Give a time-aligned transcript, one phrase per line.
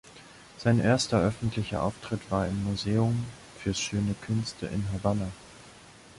[0.57, 3.23] Sein erster öffentlicher Auftritt war im "Museum
[3.59, 5.27] für Schöne Künste" in Havanna.